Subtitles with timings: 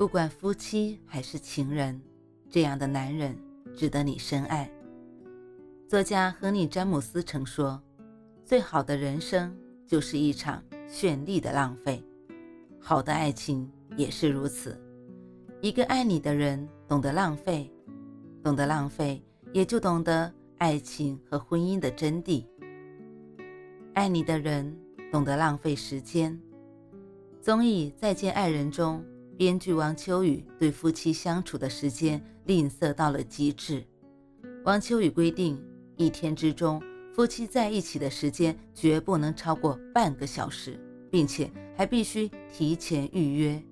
[0.00, 2.00] 不管夫妻还是情人，
[2.48, 3.36] 这样的男人
[3.76, 4.66] 值得你深爱。
[5.86, 7.78] 作家亨利·詹姆斯曾说
[8.42, 9.54] ：“最好的人生
[9.86, 12.02] 就是一场绚丽的浪费。”
[12.80, 14.80] 好的爱情也是如此。
[15.60, 17.70] 一个爱你的人懂得浪费，
[18.42, 19.22] 懂得浪费，
[19.52, 22.42] 也就懂得爱情和婚姻的真谛。
[23.92, 24.74] 爱你的人
[25.12, 26.40] 懂得浪费时间。
[27.42, 29.04] 综艺《再见爱人》中。
[29.40, 33.82] 编剧王秋雨对夫妻相处的时间吝啬到了极致。
[34.66, 35.58] 王秋雨规定，
[35.96, 36.78] 一天之中
[37.14, 40.78] 夫妻在一起的时间绝不能超过半个小时，
[41.10, 43.62] 并且还必须提前预约。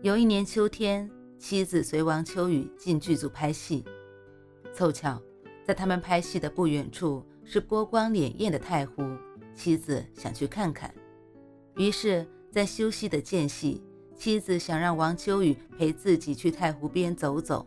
[0.00, 3.84] 有一年秋天，妻子随王秋雨进剧组拍戏，
[4.72, 5.20] 凑巧
[5.66, 9.02] 在他们拍戏的不远处是波光潋滟的太湖，
[9.56, 10.94] 妻子想去看看，
[11.74, 13.82] 于是，在休息的间隙。
[14.14, 17.66] 妻子想让王秋雨陪自己去太湖边走走，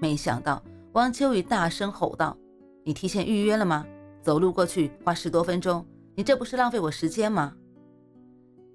[0.00, 0.62] 没想到
[0.92, 2.36] 王秋雨大声吼道
[2.84, 3.86] ：“你提前预约了吗？
[4.20, 7.54] 走路过去花十多分钟，你这不是浪费我时间吗？”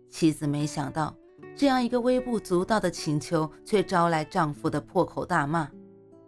[0.10, 1.14] 妻子没想到
[1.56, 5.70] 这样一个微不足道的请求，却招来丈夫的破口大骂。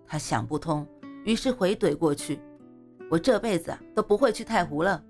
[0.05, 0.85] 她想不通，
[1.23, 2.39] 于是回怼过去
[3.09, 5.01] ：“我这辈子都不会去太湖了。”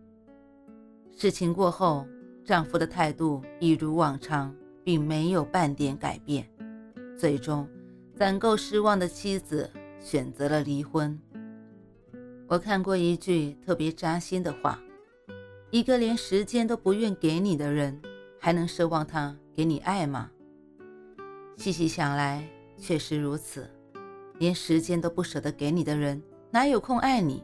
[1.17, 2.05] 事情过后，
[2.45, 4.53] 丈夫的态度一如往常。
[4.89, 6.49] 并没有半点改变，
[7.15, 7.69] 最终，
[8.15, 11.15] 攒够失望的妻子选择了离婚。
[12.47, 14.81] 我看过一句特别扎心的话：
[15.69, 18.01] 一个连时间都不愿给你的人，
[18.39, 20.31] 还能奢望他给你爱吗？
[21.55, 22.43] 细细想来，
[22.75, 23.69] 确实如此。
[24.39, 27.43] 连时间都不舍得给你的人，哪有空爱你？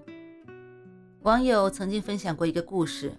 [1.22, 3.14] 网友曾经分享过一个故事：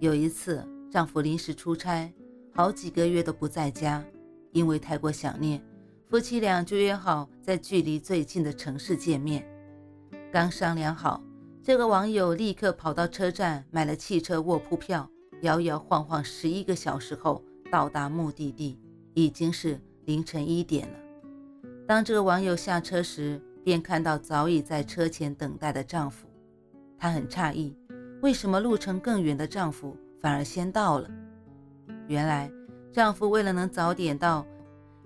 [0.00, 2.12] 有一次，丈夫临时出差。
[2.56, 4.04] 好几个月都不在家，
[4.52, 5.60] 因为太过想念，
[6.08, 9.44] 夫妻俩就约好在距离最近的城市见面。
[10.32, 11.20] 刚商量好，
[11.64, 15.10] 这个网友立刻跑到车站买了汽车卧铺票，
[15.40, 17.42] 摇摇晃晃十一个小时后
[17.72, 18.78] 到达目的地，
[19.14, 20.94] 已经是凌晨一点了。
[21.88, 26.28] 当这个网友下车时，便看到早已在车前等待的丈夫，
[26.96, 27.76] 她很诧异，
[28.22, 31.10] 为什么路程更远的丈夫反而先到了？
[32.06, 32.50] 原来，
[32.92, 34.46] 丈夫为了能早点到，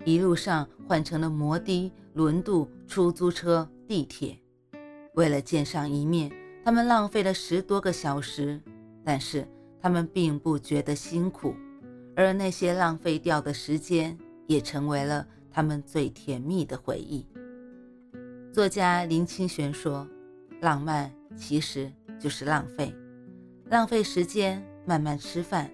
[0.04, 4.36] 一路上换成了摩的、轮渡、出租车、地铁。
[5.14, 6.30] 为了见上一面，
[6.64, 8.60] 他们浪费了十多个小时，
[9.04, 9.46] 但是
[9.80, 11.54] 他们并不觉得辛苦，
[12.16, 17.24] 而那些浪费掉的时间，也成为了他们最甜蜜的回忆。
[18.52, 20.06] 作家林清玄说
[20.60, 22.92] ：“浪漫其实就是浪费，
[23.70, 25.70] 浪费时间，慢慢吃饭。”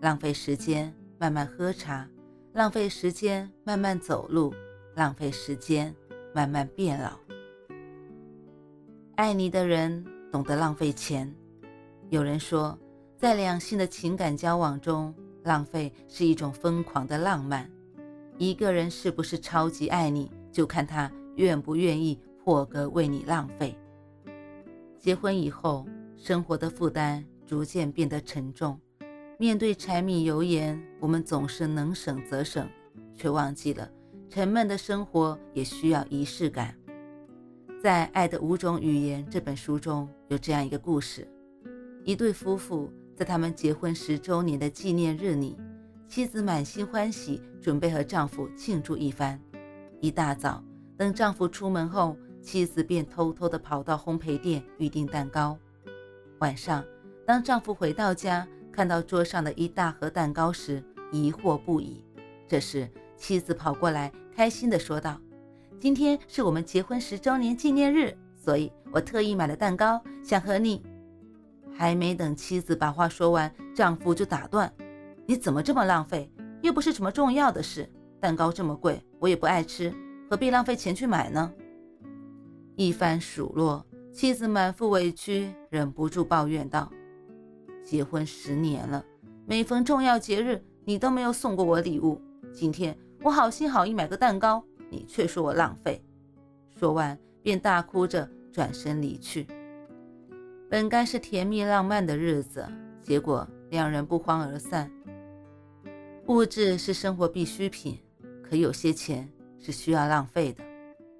[0.00, 2.06] 浪费时间慢慢喝茶，
[2.52, 4.52] 浪费时间慢慢走路，
[4.94, 5.94] 浪费时间
[6.34, 7.18] 慢慢变老。
[9.14, 11.32] 爱你的人懂得浪费钱。
[12.10, 12.78] 有人说，
[13.16, 17.70] 在两性的情感交往中，浪费是一种疯狂的浪漫。
[18.36, 23.74] 一个人是不是超级爱你，就看他愿不愿意破格为你浪费。
[24.98, 28.78] 结婚以后，生活的负担逐渐变得沉重。
[29.44, 32.66] 面对柴米油盐，我们总是能省则省，
[33.14, 33.86] 却忘记了
[34.30, 36.74] 沉闷的生活也需要仪式感。
[37.78, 41.28] 在《爱的五种语言》这本书中有这样一个故事：
[42.04, 45.58] 一对夫妇在他们结婚十周年的纪念日里，
[46.08, 49.38] 妻子满心欢喜，准备和丈夫庆祝一番。
[50.00, 50.64] 一大早，
[50.96, 55.58] 等丈夫出门后，妻子便偷偷地跑到烘焙店预订蛋糕。
[56.38, 56.82] 晚上，
[57.26, 60.82] 当丈夫回到家，看到桌上的一大盒蛋糕时，
[61.12, 62.04] 疑惑不已。
[62.48, 65.16] 这时，妻子跑过来，开心地说道
[65.78, 70.82] ：“今天是我们结婚十周年纪念日，所以我特意买了蛋糕，想和你。”
[71.72, 74.72] 还没等妻子把话说完，丈夫就打断
[75.24, 76.28] ：“你怎么这么浪费？
[76.60, 77.88] 又不是什么重要的事。
[78.18, 79.94] 蛋糕这么贵，我也不爱吃，
[80.28, 81.52] 何必浪费钱去买呢？”
[82.74, 86.90] 一番数落，妻子满腹委屈，忍不住抱怨道。
[87.84, 89.04] 结婚十年了，
[89.46, 92.20] 每逢重要节日，你都没有送过我礼物。
[92.52, 96.02] 今天我好心好意买个蛋糕，你却说我浪费。”
[96.76, 99.46] 说完，便大哭着转身离去。
[100.70, 102.66] 本该是甜蜜浪漫的日子，
[103.02, 104.90] 结果两人不欢而散。
[106.26, 107.98] 物质是生活必需品，
[108.42, 110.64] 可有些钱是需要浪费的，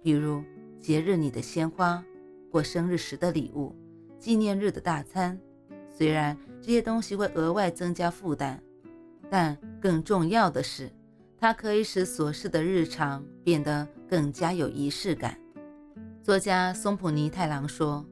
[0.02, 0.42] 比如
[0.80, 2.02] 节日里的鲜花、
[2.50, 3.76] 过生日时的礼物、
[4.18, 5.38] 纪念日的大餐。
[5.96, 8.58] 虽然这些东西会额外增加负担，
[9.30, 10.90] 但更重要的是，
[11.38, 15.38] 它可以使琐事的日常变得更加有仪式感。
[16.20, 18.04] 作家松浦弥太郎说：“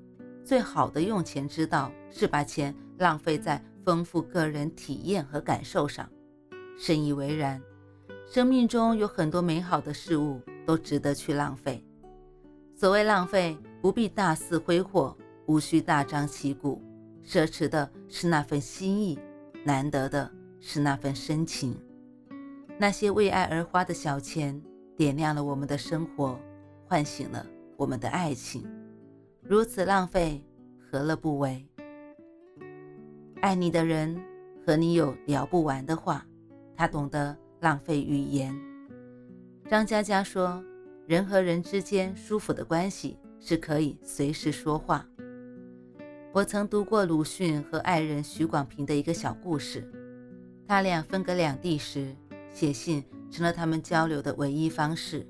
[0.45, 6.09] 最好的用钱之道是把钱浪费在丰富个人体验和感受上。”
[6.79, 7.61] 深以为然。
[8.31, 11.85] 生命中有很多美好的事物都值得去浪费。
[12.75, 15.15] 所谓浪费，不必大肆挥霍，
[15.45, 16.81] 无需大张旗鼓。
[17.25, 19.19] 奢侈的是那份心意，
[19.65, 20.31] 难得的
[20.61, 21.77] 是那份深情。
[22.79, 24.61] 那些为爱而花的小钱，
[24.97, 26.39] 点亮了我们的生活，
[26.87, 27.47] 唤醒了
[27.77, 28.65] 我们的爱情。
[29.41, 30.45] 如此浪费，
[30.79, 31.67] 何乐不为？
[33.41, 34.21] 爱你的人
[34.67, 36.27] 和你有聊不完的话，
[36.75, 38.57] 他懂得浪费语言。
[39.69, 40.63] 张嘉佳说
[41.07, 45.07] ：“人和人之间舒服的关系是可以随时说话。”
[46.35, 49.87] 我曾读过鲁迅和爱人许广平的一个小故事。
[50.67, 52.17] 他俩分隔两地时，
[52.51, 55.27] 写信成了他们交流的唯一方式。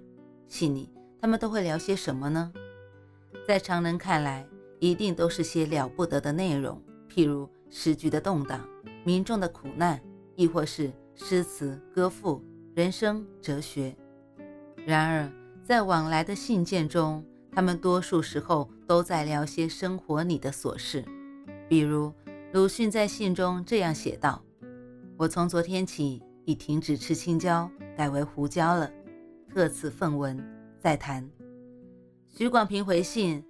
[0.46, 0.88] 信里
[1.20, 2.52] 他们都会聊些什么呢？
[3.48, 4.46] 在常人看来，
[4.78, 6.80] 一定都是些了不得的内容，
[7.12, 8.64] 譬如时局的动荡、
[9.02, 10.00] 民众的苦难，
[10.36, 12.40] 亦或是诗词歌赋、
[12.76, 13.92] 人生哲学。
[14.86, 15.28] 然而，
[15.64, 21.04] 在往来的信件中，他们多数时候都在聊些生活里的琐事，
[21.68, 22.10] 比如
[22.52, 24.42] 鲁迅在信中这样写道
[25.18, 28.90] ：“我从昨天起已停止吃青椒，改为胡椒了。
[29.52, 30.42] 特此奉闻，
[30.80, 31.28] 再谈。”
[32.26, 33.44] 许广平回信：“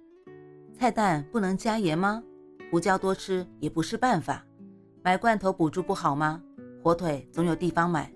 [0.77, 2.21] 菜蛋不能加盐吗？
[2.69, 4.45] 胡椒多吃也不是办法。
[5.01, 6.43] 买罐头补助不好吗？
[6.83, 8.13] 火腿总有地方买，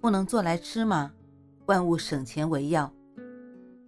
[0.00, 1.12] 不能做来吃吗？
[1.66, 2.90] 万物省钱为要。”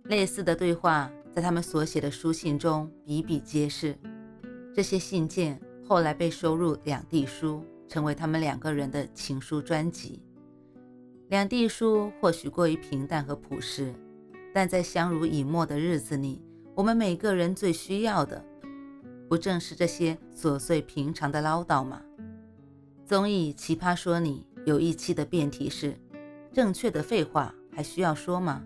[0.08, 3.96] 类似的对话在他们所写的书信中比比皆是。
[4.74, 10.22] 这些信件后来被收入《两地书》，成为他们两个人的情书专辑。
[11.30, 13.94] 《两地书》或许过于平淡和朴实，
[14.52, 16.42] 但在相濡以沫的日子里，
[16.74, 18.44] 我们每个人最需要的，
[19.28, 22.02] 不正是这些琐碎平常的唠叨吗？
[23.06, 25.96] 综艺《奇葩说》里有一期的辩题是：
[26.52, 28.62] 正确的废话还需要说吗？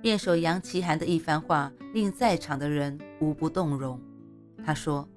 [0.00, 4.00] 辩手杨奇涵的一番话令在场的人无不动容。
[4.64, 5.08] 他说：“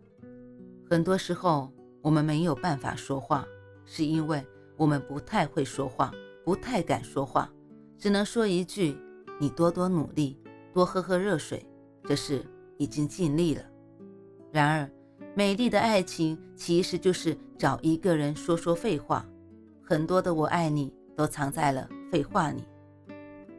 [0.90, 3.46] 很多时候我们没有办法说话，
[3.86, 4.44] 是因为
[4.76, 6.12] 我们不太会说话，
[6.44, 7.52] 不太敢说话，
[7.98, 8.98] 只能说一句
[9.40, 10.36] ：‘你多多努力，
[10.74, 11.64] 多喝喝热水，
[12.06, 12.44] 这是
[12.78, 13.62] 已经尽力了。’
[14.52, 14.90] 然而，
[15.36, 19.24] 美丽的爱情其实就是找一个人说说废话。
[19.84, 22.64] 很多的‘我爱你’都藏在了废话里。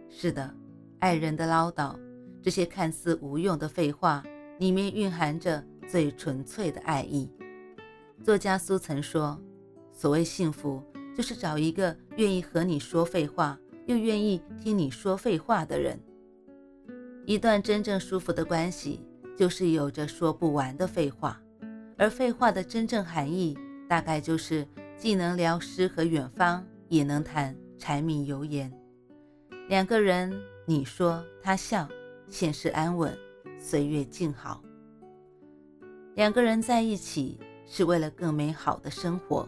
[0.08, 0.52] 是的。”
[1.02, 1.98] 爱人的唠叨，
[2.40, 4.22] 这些看似无用的废话，
[4.60, 7.28] 里面蕴含着最纯粹的爱意。
[8.22, 9.36] 作家苏曾说
[9.92, 10.80] ：“所谓幸福，
[11.12, 15.98] 就是找一个愿意和你说废话，又愿意听你说废话的人。
[17.26, 19.04] 一段真正舒服的关系，
[19.36, 21.42] 就是有着说不完的废话。
[21.98, 24.64] 而废话的真正含义，大概就是
[24.96, 28.72] 既能聊诗和远方，也能谈柴米油盐。
[29.68, 30.32] 两个人。”
[30.72, 31.86] 你说他笑，
[32.28, 33.14] 现实安稳，
[33.58, 34.62] 岁月静好。
[36.14, 39.46] 两个人在一起是为了更美好的生活，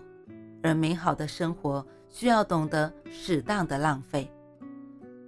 [0.63, 4.31] 而美好的生活需要懂得适当的浪费。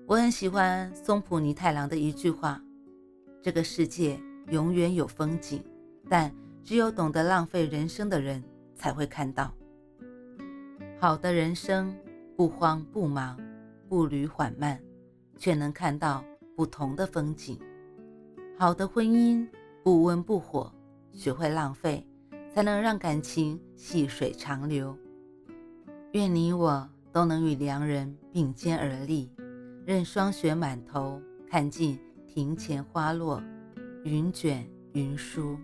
[0.04, 2.62] 我很喜欢松浦弥太郎的一句话
[3.40, 5.64] ：“这个世界永远有风景，
[6.10, 6.30] 但
[6.62, 9.50] 只有懂得浪费人生的人才会看到。
[11.00, 11.96] 好的人生
[12.36, 13.40] 不慌不忙，
[13.88, 14.78] 步履缓慢。”
[15.36, 16.24] 却能看到
[16.54, 17.58] 不同的风景。
[18.58, 19.46] 好的婚姻
[19.82, 20.72] 不温不火，
[21.12, 22.06] 学会浪费，
[22.52, 24.96] 才能让感情细水长流。
[26.12, 29.30] 愿你我都能与良人并肩而立，
[29.84, 33.42] 任霜雪满头，看尽庭前花落，
[34.04, 35.58] 云卷云舒。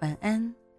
[0.00, 0.54] 晚安。